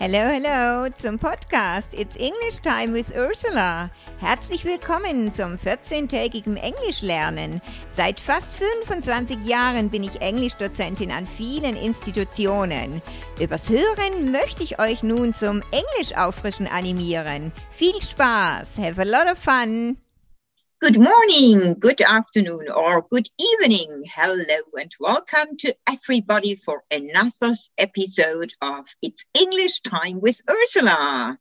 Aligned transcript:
Hello, 0.00 0.30
hello 0.30 0.88
zum 1.02 1.18
Podcast 1.18 1.92
It's 1.92 2.14
English 2.14 2.60
Time 2.62 2.94
with 2.94 3.10
Ursula. 3.16 3.90
Herzlich 4.20 4.64
willkommen 4.64 5.34
zum 5.34 5.56
14-tägigen 5.56 6.56
Englischlernen. 6.56 7.60
Seit 7.96 8.20
fast 8.20 8.46
25 8.86 9.44
Jahren 9.44 9.90
bin 9.90 10.04
ich 10.04 10.20
Englischdozentin 10.20 11.10
an 11.10 11.26
vielen 11.26 11.74
Institutionen. 11.74 13.02
Übers 13.40 13.68
Hören 13.68 14.30
möchte 14.30 14.62
ich 14.62 14.78
euch 14.78 15.02
nun 15.02 15.34
zum 15.34 15.64
Englischauffrischen 15.72 16.68
animieren. 16.68 17.50
Viel 17.68 18.00
Spaß! 18.00 18.78
Have 18.78 19.00
a 19.00 19.04
lot 19.04 19.26
of 19.26 19.36
fun! 19.36 19.96
Good 20.80 20.96
morning, 20.96 21.74
good 21.80 22.00
afternoon, 22.00 22.68
or 22.70 23.04
good 23.10 23.28
evening. 23.36 24.04
Hello 24.14 24.60
and 24.78 24.92
welcome 25.00 25.56
to 25.56 25.74
everybody 25.88 26.54
for 26.54 26.84
another 26.88 27.52
episode 27.78 28.54
of 28.62 28.86
It's 29.02 29.24
English 29.34 29.80
Time 29.80 30.20
with 30.20 30.40
Ursula. 30.48 31.36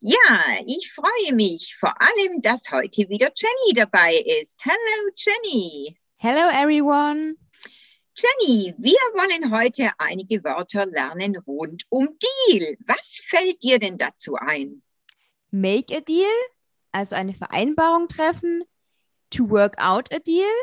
Ja, 0.00 0.58
ich 0.66 0.90
freue 0.92 1.32
mich 1.34 1.76
vor 1.78 1.94
allem, 2.00 2.42
dass 2.42 2.72
heute 2.72 3.08
wieder 3.08 3.30
Jenny 3.36 3.74
dabei 3.74 4.16
ist. 4.42 4.58
Hello, 4.60 5.10
Jenny. 5.14 5.96
Hello, 6.20 6.48
everyone. 6.50 7.36
Jenny, 8.16 8.74
wir 8.76 8.98
wollen 9.14 9.52
heute 9.52 9.92
einige 9.98 10.42
Wörter 10.42 10.86
lernen 10.86 11.36
rund 11.46 11.84
um 11.90 12.08
Deal. 12.48 12.76
Was 12.88 13.20
fällt 13.28 13.62
dir 13.62 13.78
denn 13.78 13.98
dazu 13.98 14.34
ein? 14.34 14.82
Make 15.52 15.96
a 15.96 16.00
deal 16.00 16.26
also 16.94 17.16
eine 17.16 17.34
Vereinbarung 17.34 18.08
treffen, 18.08 18.64
to 19.30 19.50
work 19.50 19.74
out 19.78 20.12
a 20.12 20.20
deal, 20.20 20.54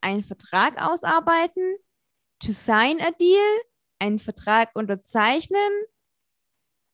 einen 0.00 0.22
Vertrag 0.22 0.80
ausarbeiten, 0.80 1.76
to 2.40 2.52
sign 2.52 3.00
a 3.00 3.12
deal, 3.12 3.60
einen 4.00 4.18
Vertrag 4.18 4.70
unterzeichnen. 4.74 5.70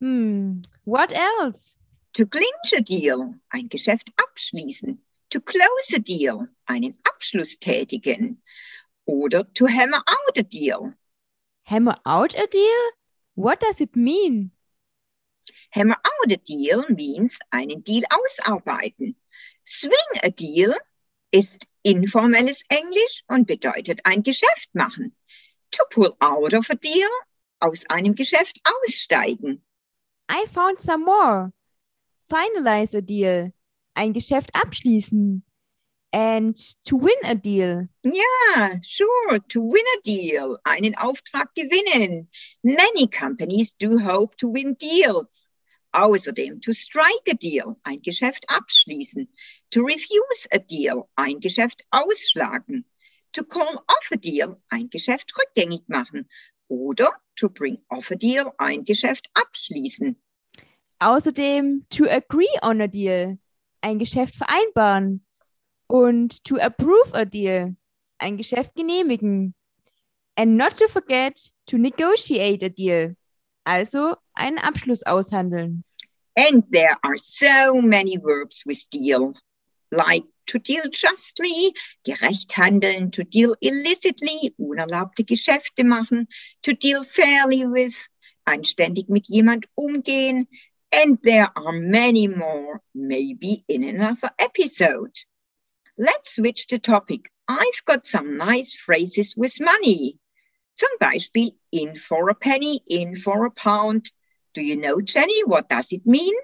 Hmm, 0.01 0.63
what 0.85 1.13
else? 1.13 1.77
To 2.15 2.27
clinch 2.27 2.73
a 2.77 2.81
deal, 2.81 3.35
ein 3.49 3.69
Geschäft 3.69 4.13
abschließen. 4.17 4.99
To 5.31 5.41
close 5.41 5.97
a 5.97 5.99
deal, 5.99 6.49
einen 6.67 6.97
Abschluss 7.05 7.59
tätigen. 7.59 8.43
Oder 9.07 9.53
to 9.55 9.67
hammer 9.67 10.03
out 10.07 10.39
a 10.39 10.43
deal. 10.43 10.95
Hammer 11.65 11.99
out 12.05 12.35
a 12.37 12.47
deal? 12.47 12.93
What 13.35 13.61
does 13.61 13.81
it 13.81 13.97
mean? 13.97 14.53
Hammer 15.75 15.97
out 15.97 16.33
a 16.33 16.37
deal 16.37 16.85
means 16.89 17.37
einen 17.51 17.83
Deal 17.83 18.05
ausarbeiten. 18.09 19.17
Swing 19.67 20.21
a 20.23 20.29
deal 20.31 20.73
ist 21.33 21.67
informelles 21.83 22.63
Englisch 22.69 23.25
und 23.27 23.49
bedeutet 23.49 24.01
ein 24.05 24.23
Geschäft 24.23 24.73
machen. 24.73 25.17
To 25.73 25.85
pull 25.91 26.15
out 26.21 26.55
of 26.55 26.71
a 26.71 26.75
deal, 26.75 27.11
aus 27.59 27.85
einem 27.89 28.15
Geschäft 28.15 28.61
aussteigen. 28.63 29.65
I 30.31 30.47
found 30.47 30.81
some 30.81 31.05
more. 31.05 31.53
Finalize 32.29 32.97
a 32.97 33.01
deal, 33.01 33.53
ein 33.95 34.13
Geschäft 34.13 34.51
abschließen. 34.55 35.43
And 36.13 36.57
to 36.85 36.97
win 36.97 37.19
a 37.25 37.35
deal. 37.35 37.89
Ja, 38.05 38.79
sure, 38.81 39.41
to 39.49 39.61
win 39.61 39.85
a 39.99 40.01
deal, 40.05 40.57
einen 40.63 40.95
Auftrag 40.95 41.53
gewinnen. 41.57 42.29
Many 42.63 43.09
companies 43.09 43.75
do 43.75 43.99
hope 43.99 44.37
to 44.37 44.53
win 44.53 44.77
deals. 44.77 45.51
Außerdem 45.95 46.61
to 46.61 46.73
strike 46.73 47.31
a 47.31 47.35
deal, 47.35 47.77
ein 47.85 48.03
Geschäft 48.03 48.45
abschließen. 48.49 49.29
To 49.71 49.83
refuse 49.83 50.49
a 50.51 50.59
deal, 50.59 51.05
ein 51.15 51.39
Geschäft 51.39 51.85
ausschlagen. 51.93 52.85
To 53.33 53.45
call 53.45 53.77
off 53.87 54.11
a 54.13 54.17
deal, 54.17 54.61
ein 54.71 54.91
Geschäft 54.91 55.33
rückgängig 55.39 55.83
machen. 55.87 56.29
Oder 56.67 57.13
to 57.37 57.49
bring 57.49 57.79
off 57.91 58.11
a 58.11 58.17
deal, 58.17 58.53
ein 58.59 58.85
Geschäft 58.85 59.31
abschließen. 59.35 60.21
Außerdem 60.99 61.87
to 61.91 62.07
agree 62.07 62.59
on 62.63 62.81
a 62.81 62.89
deal, 62.89 63.39
ein 63.81 64.01
Geschäft 64.01 64.35
vereinbaren. 64.35 65.25
Und 65.87 66.43
to 66.43 66.57
approve 66.57 67.15
a 67.15 67.25
deal, 67.25 67.77
ein 68.19 68.37
Geschäft 68.37 68.75
genehmigen. 68.75 69.55
And 70.35 70.57
not 70.57 70.77
to 70.77 70.89
forget 70.89 71.53
to 71.67 71.79
negotiate 71.79 72.65
a 72.65 72.69
deal, 72.69 73.15
also 73.65 74.17
einen 74.35 74.59
Abschluss 74.59 75.05
aushandeln. 75.05 75.83
And 76.37 76.65
there 76.71 76.97
are 77.05 77.17
so 77.17 77.81
many 77.81 78.17
verbs 78.17 78.63
with 78.67 78.89
deal, 78.91 79.35
like 79.93 80.25
to 80.47 80.59
deal 80.59 80.89
justly, 80.91 81.73
gerecht 82.05 82.53
handeln, 82.53 83.13
to 83.13 83.25
deal 83.25 83.55
illicitly, 83.61 84.55
unerlaubte 84.59 85.25
Geschäfte 85.25 85.85
machen, 85.85 86.27
to 86.63 86.75
deal 86.75 87.03
fairly 87.03 87.65
with, 87.65 87.95
anständig 88.47 89.09
mit 89.09 89.27
jemand 89.29 89.67
umgehen, 89.77 90.47
and 90.93 91.19
there 91.23 91.51
are 91.57 91.73
many 91.73 92.29
more, 92.29 92.81
maybe 92.95 93.65
in 93.69 93.85
another 93.85 94.31
episode. 94.39 95.13
Let's 95.97 96.35
switch 96.35 96.67
the 96.67 96.79
topic. 96.79 97.31
I've 97.49 97.85
got 97.85 98.07
some 98.07 98.37
nice 98.37 98.75
phrases 98.75 99.35
with 99.37 99.61
money. 99.61 100.19
Zum 100.77 100.91
Beispiel 100.99 101.57
in 101.71 101.97
for 101.97 102.29
a 102.31 102.35
penny, 102.35 102.81
in 102.87 103.17
for 103.17 103.47
a 103.47 103.51
pound. 103.51 104.11
Do 104.55 104.63
you 104.63 104.77
know, 104.77 105.01
Jenny, 105.01 105.43
what 105.45 105.69
does 105.69 105.87
it 105.91 106.07
mean? 106.07 106.35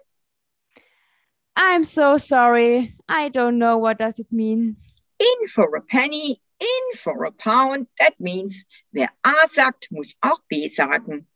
I'm 1.57 1.85
so 1.85 2.17
sorry. 2.17 2.97
I 3.09 3.29
don't 3.29 3.59
know 3.59 3.79
what 3.79 3.99
does 3.99 4.19
it 4.19 4.33
mean. 4.33 4.77
In 5.19 5.49
for 5.49 5.77
a 5.77 5.83
penny, 5.83 6.41
in 6.61 6.97
for 6.97 7.25
a 7.25 7.33
pound. 7.33 7.87
That 7.99 8.15
means 8.21 8.65
wer 8.93 9.11
A 9.25 9.49
sagt, 9.53 9.89
muss 9.91 10.15
auch 10.23 10.41
B 10.49 10.69
sagen. 10.69 11.27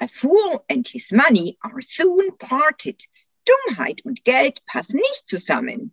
A 0.00 0.08
fool 0.08 0.64
and 0.68 0.86
his 0.86 1.12
money 1.12 1.56
are 1.62 1.80
soon 1.80 2.36
parted. 2.38 3.00
Dummheit 3.46 4.04
und 4.04 4.24
Geld 4.24 4.60
passen 4.66 4.96
nicht 4.96 5.28
zusammen. 5.28 5.92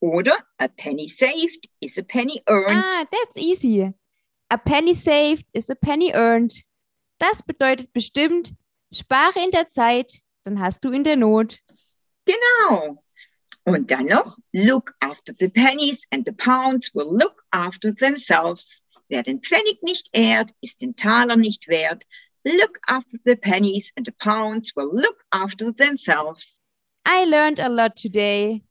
Oder 0.00 0.36
a 0.58 0.68
penny 0.68 1.08
saved 1.08 1.68
is 1.80 1.98
a 1.98 2.02
penny 2.02 2.40
earned. 2.48 2.82
Ah, 2.84 3.06
that's 3.10 3.36
easy. 3.36 3.92
A 4.50 4.56
penny 4.56 4.94
saved 4.94 5.44
is 5.52 5.68
a 5.68 5.74
penny 5.74 6.12
earned. 6.14 6.54
Das 7.20 7.42
bedeutet 7.42 7.92
bestimmt, 7.92 8.54
spare 8.92 9.38
in 9.42 9.50
der 9.50 9.68
Zeit, 9.68 10.20
dann 10.44 10.58
hast 10.58 10.82
du 10.84 10.92
in 10.92 11.04
der 11.04 11.16
Not. 11.16 11.58
Genau. 12.24 13.02
Und 13.64 13.90
dann 13.90 14.06
noch, 14.06 14.38
look 14.54 14.94
after 15.00 15.34
the 15.38 15.50
pennies 15.50 16.02
and 16.10 16.24
the 16.24 16.32
pounds 16.32 16.94
will 16.94 17.12
look 17.12 17.44
after 17.52 17.94
themselves. 17.94 18.80
Wer 19.10 19.22
den 19.22 19.42
Pfennig 19.42 19.82
nicht 19.82 20.08
ehrt, 20.12 20.54
ist 20.62 20.80
den 20.80 20.96
Taler 20.96 21.36
nicht 21.36 21.68
wert. 21.68 22.04
Look 22.44 22.78
after 22.86 23.18
the 23.26 23.36
pennies 23.36 23.90
and 23.96 24.06
the 24.06 24.12
pounds 24.12 24.74
will 24.74 24.90
look 24.90 25.22
after 25.30 25.72
themselves. 25.72 26.60
I 27.04 27.26
learned 27.26 27.60
a 27.60 27.68
lot 27.68 27.96
today. 27.96 28.62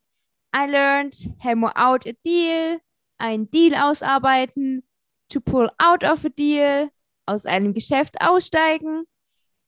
I 0.53 0.65
learned 0.65 1.13
hammer 1.39 1.71
out 1.75 2.07
a 2.07 2.13
deal, 2.23 2.79
ein 3.19 3.49
Deal 3.51 3.75
ausarbeiten, 3.75 4.81
to 5.29 5.41
pull 5.41 5.69
out 5.79 6.03
of 6.03 6.25
a 6.25 6.29
deal, 6.29 6.89
aus 7.25 7.45
einem 7.45 7.73
Geschäft 7.73 8.21
aussteigen, 8.21 9.05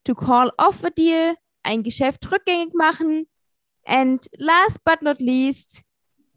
to 0.05 0.15
call 0.15 0.51
off 0.57 0.83
a 0.83 0.89
deal, 0.89 1.35
ein 1.63 1.83
Geschäft 1.83 2.31
rückgängig 2.31 2.73
machen, 2.73 3.27
and 3.85 4.27
last 4.37 4.83
but 4.83 5.01
not 5.01 5.21
least, 5.21 5.83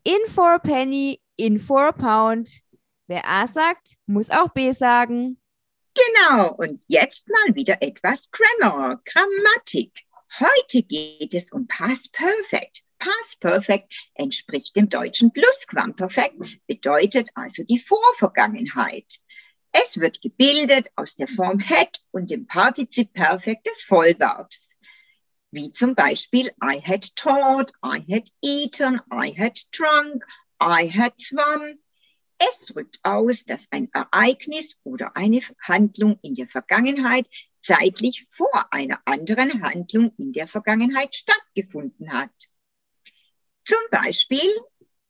in 0.04 0.26
for 0.26 0.54
a 0.54 0.58
penny, 0.58 1.20
in 1.36 1.58
for 1.58 1.88
a 1.88 1.92
pound. 1.92 2.48
Wer 3.06 3.26
A 3.26 3.46
sagt, 3.46 3.96
muss 4.06 4.30
auch 4.30 4.48
B 4.48 4.72
sagen. 4.72 5.38
Genau, 5.94 6.54
und 6.54 6.82
jetzt 6.86 7.28
mal 7.28 7.54
wieder 7.54 7.82
etwas 7.82 8.30
Grammar, 8.30 9.00
Grammatik. 9.04 9.92
Heute 10.40 10.82
geht 10.82 11.34
es 11.34 11.52
um 11.52 11.66
Past 11.66 12.12
Perfect. 12.12 12.82
Past 13.02 13.40
Perfect 13.40 13.92
entspricht 14.14 14.76
dem 14.76 14.88
deutschen 14.88 15.32
Plusquamperfekt, 15.32 16.36
bedeutet 16.68 17.30
also 17.34 17.64
die 17.64 17.80
Vorvergangenheit. 17.80 19.18
Es 19.72 19.96
wird 19.96 20.22
gebildet 20.22 20.88
aus 20.94 21.16
der 21.16 21.26
Form 21.26 21.58
had 21.58 22.00
und 22.12 22.30
dem 22.30 22.46
Partizip 22.46 23.12
Perfekt 23.12 23.66
des 23.66 23.82
Vollverbs. 23.82 24.70
Wie 25.50 25.72
zum 25.72 25.96
Beispiel 25.96 26.52
I 26.62 26.80
had 26.80 27.16
taught, 27.16 27.72
I 27.84 28.04
had 28.08 28.30
eaten, 28.40 29.00
I 29.12 29.34
had 29.36 29.58
drunk, 29.72 30.24
I 30.62 30.88
had 30.88 31.14
swum. 31.20 31.80
Es 32.38 32.66
drückt 32.66 33.00
aus, 33.02 33.44
dass 33.44 33.66
ein 33.72 33.88
Ereignis 33.92 34.76
oder 34.84 35.16
eine 35.16 35.40
Handlung 35.60 36.20
in 36.22 36.36
der 36.36 36.46
Vergangenheit 36.46 37.26
zeitlich 37.60 38.28
vor 38.30 38.72
einer 38.72 39.00
anderen 39.06 39.60
Handlung 39.60 40.12
in 40.18 40.32
der 40.32 40.46
Vergangenheit 40.46 41.16
stattgefunden 41.16 42.12
hat. 42.12 42.30
Zum 43.64 43.82
Beispiel, 43.90 44.52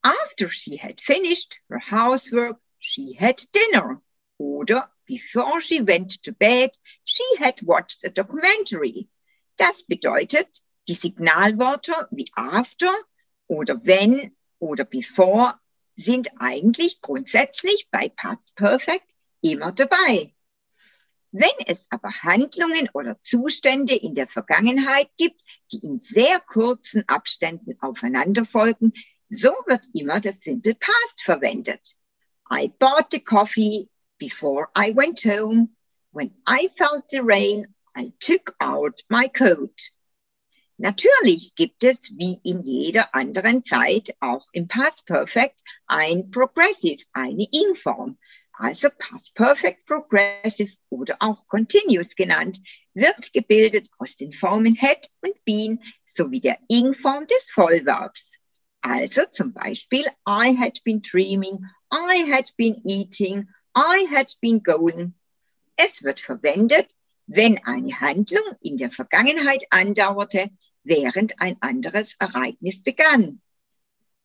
after 0.05 0.49
she 0.49 0.77
had 0.77 1.01
finished 1.01 1.59
her 1.69 1.79
housework, 1.79 2.59
she 2.79 3.15
had 3.15 3.43
dinner. 3.53 4.03
Oder 4.39 4.91
before 5.07 5.61
she 5.61 5.81
went 5.81 6.23
to 6.23 6.33
bed, 6.33 6.71
she 7.05 7.25
had 7.39 7.63
watched 7.63 8.05
a 8.05 8.11
documentary. 8.11 9.09
Das 9.57 9.83
bedeutet, 9.83 10.49
die 10.89 10.95
Signalwörter 10.95 12.09
wie 12.11 12.27
after 12.37 12.93
oder 13.47 13.77
when 13.77 14.35
oder 14.59 14.85
before 14.85 15.55
sind 15.97 16.29
eigentlich 16.39 17.01
grundsätzlich 17.01 17.89
bei 17.91 18.09
Past 18.09 18.55
Perfect 18.55 19.07
immer 19.43 19.73
dabei. 19.73 20.35
Wenn 21.33 21.67
es 21.67 21.79
aber 21.89 22.11
Handlungen 22.11 22.91
oder 22.93 23.21
Zustände 23.23 23.95
in 23.95 24.15
der 24.15 24.29
Vergangenheit 24.29 25.09
gibt, 25.17 25.41
die 25.73 25.79
in 25.79 26.01
sehr 26.01 26.39
kurzen 26.41 27.09
Abständen 27.09 27.79
aufeinanderfolgen, 27.81 28.93
so 29.31 29.51
wird 29.67 29.81
immer 29.95 30.21
das 30.21 30.41
Simple 30.41 30.75
Past 30.75 31.23
verwendet. 31.23 31.97
I 32.53 32.69
bought 32.79 33.07
the 33.11 33.21
coffee 33.21 33.89
before 34.19 34.69
I 34.77 34.95
went 34.95 35.25
home. 35.25 35.71
When 36.11 36.35
I 36.47 36.69
felt 36.77 37.05
the 37.09 37.21
rain, 37.21 37.75
I 37.97 38.13
took 38.21 38.55
out 38.61 39.01
my 39.09 39.27
coat. 39.27 39.73
Natürlich 40.77 41.55
gibt 41.55 41.83
es 41.83 42.03
wie 42.17 42.41
in 42.43 42.63
jeder 42.63 43.15
anderen 43.15 43.63
Zeit 43.63 44.15
auch 44.21 44.47
im 44.53 44.69
Past 44.69 45.07
Perfect 45.07 45.61
ein 45.87 46.31
Progressive, 46.31 47.05
eine 47.13 47.47
Ing-Form. 47.51 48.19
Also 48.63 48.91
Past 48.97 49.35
Perfect 49.35 49.87
Progressive 49.87 50.77
oder 50.89 51.17
auch 51.19 51.49
Continuous 51.49 52.15
genannt, 52.15 52.61
wird 52.95 53.33
gebildet 53.33 53.91
aus 53.99 54.15
den 54.15 54.33
Formen 54.33 54.81
had 54.81 55.11
und 55.21 55.35
been 55.45 55.81
sowie 56.05 56.39
der 56.39 56.59
Ing-Form 56.69 57.27
des 57.27 57.45
Vollverbs. 57.51 58.35
Also 58.81 59.23
zum 59.33 59.53
Beispiel 59.53 60.05
I 60.29 60.57
had 60.57 60.81
been 60.85 61.03
dreaming, 61.03 61.67
I 61.93 62.31
had 62.33 62.53
been 62.57 62.81
eating, 62.85 63.49
I 63.77 64.07
had 64.09 64.33
been 64.41 64.63
going. 64.63 65.15
Es 65.75 66.05
wird 66.05 66.21
verwendet, 66.21 66.95
wenn 67.27 67.59
eine 67.65 67.99
Handlung 67.99 68.45
in 68.61 68.77
der 68.77 68.93
Vergangenheit 68.93 69.65
andauerte, 69.71 70.51
während 70.85 71.41
ein 71.41 71.57
anderes 71.63 72.15
Ereignis 72.21 72.81
begann. 72.81 73.41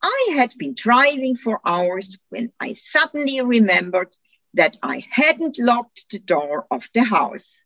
I 0.04 0.36
had 0.38 0.56
been 0.60 0.76
driving 0.76 1.36
for 1.38 1.60
hours 1.66 2.20
when 2.30 2.54
I 2.62 2.76
suddenly 2.76 3.42
remembered 3.42 4.14
that 4.58 4.78
I 4.84 5.06
hadn't 5.10 5.58
locked 5.60 6.10
the 6.10 6.20
door 6.20 6.66
of 6.70 6.90
the 6.94 7.04
house. 7.04 7.64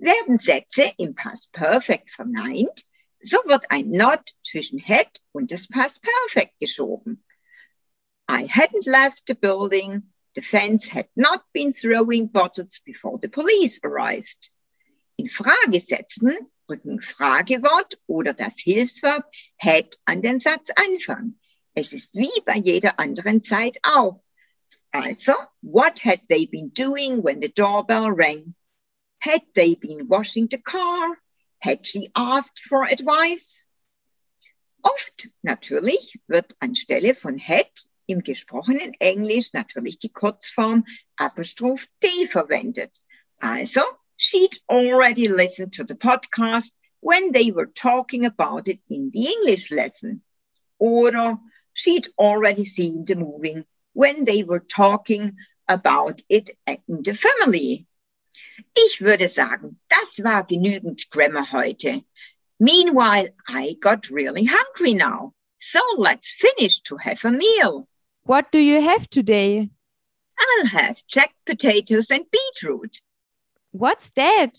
Werden 0.00 0.38
Sätze 0.38 0.92
im 0.98 1.14
Past 1.14 1.52
Perfect 1.52 2.10
verneint, 2.10 2.84
so 3.22 3.38
wird 3.46 3.70
ein 3.70 3.90
not 3.90 4.32
zwischen 4.42 4.80
had 4.80 5.20
und 5.32 5.50
das 5.52 5.68
Past 5.68 6.00
Perfect 6.02 6.58
geschoben. 6.60 7.22
I 8.28 8.46
hadn't 8.46 8.86
left 8.86 9.22
the 9.26 9.34
building. 9.34 10.02
The 10.34 10.42
fence 10.42 10.88
had 10.88 11.08
not 11.14 11.44
been 11.52 11.72
throwing 11.72 12.28
bottles 12.28 12.80
before 12.84 13.18
the 13.20 13.28
police 13.28 13.78
arrived. 13.84 14.50
In 15.18 15.28
Fragesätzen 15.28 16.34
rücken 16.68 17.02
Fragewort 17.02 17.98
oder 18.06 18.32
das 18.32 18.58
Hilfsverb 18.58 19.24
had 19.58 19.94
an 20.06 20.22
den 20.22 20.40
Satzanfang. 20.40 21.34
Es 21.74 21.92
ist 21.92 22.14
wie 22.14 22.40
bei 22.44 22.56
jeder 22.56 22.98
anderen 22.98 23.42
Zeit 23.42 23.78
auch. 23.82 24.22
Also, 24.94 25.34
what 25.62 25.98
had 26.00 26.20
they 26.28 26.44
been 26.44 26.68
doing 26.68 27.22
when 27.22 27.40
the 27.40 27.48
doorbell 27.48 28.10
rang? 28.10 28.54
Had 29.20 29.42
they 29.54 29.74
been 29.74 30.06
washing 30.06 30.48
the 30.48 30.58
car? 30.58 31.18
Had 31.60 31.86
she 31.86 32.10
asked 32.14 32.60
for 32.60 32.84
advice? 32.84 33.66
Oft 34.84 35.28
natürlich 35.42 36.18
wird 36.28 36.54
anstelle 36.60 37.14
von 37.14 37.38
had 37.38 37.70
im 38.06 38.20
gesprochenen 38.22 38.94
Englisch 39.00 39.52
natürlich 39.54 39.98
die 39.98 40.10
Kurzform 40.10 40.84
Apostroph 41.16 41.86
T 42.00 42.26
verwendet. 42.26 42.90
Also, 43.40 43.80
she'd 44.16 44.58
already 44.68 45.28
listened 45.28 45.72
to 45.72 45.84
the 45.84 45.94
podcast 45.94 46.72
when 47.00 47.32
they 47.32 47.50
were 47.50 47.66
talking 47.66 48.26
about 48.26 48.68
it 48.68 48.80
in 48.90 49.10
the 49.10 49.26
English 49.26 49.70
lesson. 49.70 50.22
Oder 50.78 51.38
she'd 51.72 52.08
already 52.18 52.64
seen 52.64 53.04
the 53.04 53.14
movie 53.14 53.64
when 53.92 54.24
they 54.24 54.42
were 54.42 54.60
talking 54.60 55.36
about 55.68 56.22
it 56.28 56.50
in 56.66 57.02
the 57.02 57.14
family. 57.14 57.86
Ich 58.74 59.00
würde 59.00 59.28
sagen, 59.28 59.78
das 59.88 60.22
war 60.24 60.44
genügend 60.46 61.10
Grammar 61.10 61.50
heute. 61.52 62.02
Meanwhile, 62.58 63.28
I 63.48 63.76
got 63.80 64.10
really 64.10 64.44
hungry 64.44 64.94
now. 64.94 65.34
So 65.60 65.80
let's 65.96 66.28
finish 66.28 66.80
to 66.82 66.96
have 66.96 67.24
a 67.24 67.30
meal. 67.30 67.88
What 68.24 68.52
do 68.52 68.58
you 68.58 68.80
have 68.80 69.08
today? 69.10 69.70
I'll 70.38 70.66
have 70.66 71.06
jacked 71.06 71.44
potatoes 71.44 72.10
and 72.10 72.24
beetroot. 72.30 73.00
What's 73.72 74.10
that? 74.10 74.58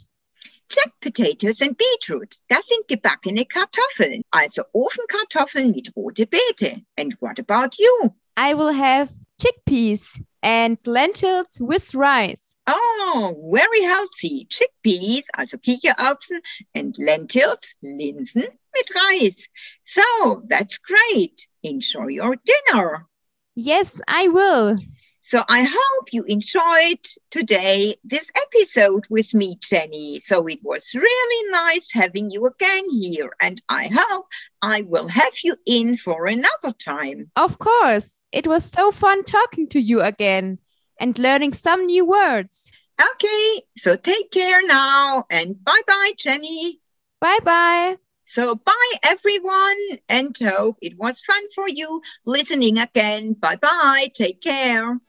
Jacked 0.70 1.02
potatoes 1.02 1.62
and 1.62 1.78
beetroot. 1.78 2.36
Das 2.50 2.68
sind 2.68 2.88
gebackene 2.88 3.46
Kartoffeln, 3.48 4.24
also 4.32 4.64
Ofenkartoffeln 4.74 5.72
mit 5.72 5.92
rote 5.96 6.26
Beete. 6.26 6.84
And 6.98 7.14
what 7.20 7.40
about 7.40 7.78
you? 7.78 8.14
I 8.36 8.54
will 8.54 8.72
have 8.72 9.10
chickpeas 9.44 10.22
and 10.42 10.78
lentils 10.86 11.57
with 11.60 11.94
rice. 11.94 12.56
Oh, 12.68 13.50
very 13.51 13.81
healthy. 13.81 14.48
Chickpeas, 14.50 15.24
also 15.38 15.57
Kichererbsen, 15.57 16.40
and 16.74 16.95
lentils, 16.98 17.74
Linsen 17.84 18.48
mit 18.74 18.90
Reis. 18.95 19.48
So, 19.84 20.44
that's 20.48 20.78
great. 20.78 21.48
Enjoy 21.63 22.07
your 22.07 22.38
dinner. 22.45 23.07
Yes, 23.56 24.01
I 24.07 24.28
will. 24.30 24.80
So 25.25 25.42
I 25.50 25.64
hope 25.64 26.12
you 26.12 26.24
enjoyed 26.24 27.00
today 27.31 27.96
this 28.04 28.30
episode 28.36 29.06
with 29.10 29.34
me, 29.34 29.58
Jenny. 29.62 30.20
So 30.20 30.46
it 30.48 30.60
was 30.62 30.94
really 30.94 31.52
nice 31.52 31.92
having 31.92 32.30
you 32.30 32.46
again 32.46 32.84
here. 32.92 33.31
And 33.42 33.62
I 33.70 33.90
hope 33.92 34.28
I 34.62 34.81
will 34.81 35.08
have 35.08 35.34
you 35.44 35.56
in 35.66 35.96
for 35.96 36.28
another 36.28 36.74
time. 36.78 37.31
Of 37.38 37.58
course. 37.58 38.25
It 38.34 38.48
was 38.48 38.66
so 38.66 38.92
fun 38.92 39.24
talking 39.24 39.68
to 39.70 39.80
you 39.80 40.02
again 40.02 40.60
and 41.00 41.18
learning 41.18 41.54
some 41.54 41.86
new 41.86 42.06
words. 42.06 42.72
Okay. 43.00 43.62
So 43.78 43.96
take 43.96 44.30
care 44.30 44.66
now 44.68 45.24
and 45.30 45.64
bye 45.64 45.81
bye, 45.88 46.12
Jenny. 46.18 46.80
Bye 47.22 47.40
bye. 47.44 47.96
So 48.25 48.56
bye 48.56 48.94
everyone 49.04 49.78
and 50.10 50.36
hope 50.38 50.78
it 50.81 50.98
was 50.98 51.22
fun 51.22 51.44
for 51.56 51.70
you 51.70 52.02
listening 52.25 52.78
again. 52.78 53.34
Bye 53.34 53.56
bye. 53.56 54.12
Take 54.14 54.42
care. 54.42 55.00